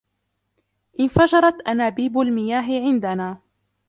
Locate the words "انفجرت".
0.99-1.61